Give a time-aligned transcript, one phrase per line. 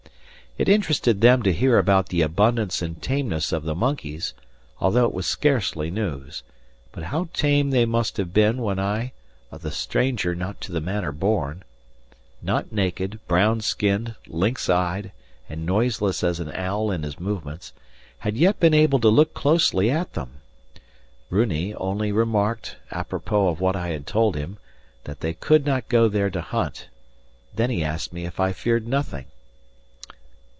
[0.57, 4.33] It interested them to hear about the abundance and tameness of the monkeys,
[4.81, 6.43] although it was scarcely news;
[6.91, 9.13] but how tame they must have been when I,
[9.49, 11.63] the stranger not to the manner born
[12.41, 15.13] not naked, brown skinned, lynx eyed,
[15.47, 17.71] and noiseless as an owl in his movements
[18.19, 20.41] had yet been able to look closely at them!
[21.29, 24.57] Runi only remarked, apropos of what I had told him,
[25.05, 26.89] that they could not go there to hunt;
[27.55, 29.25] then he asked me if I feared nothing.